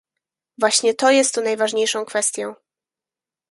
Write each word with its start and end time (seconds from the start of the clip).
Właśnie 0.57 0.93
to 0.93 1.11
jest 1.11 1.35
tu 1.35 1.41
najważniejszą 1.41 2.05
kwestią 2.05 2.55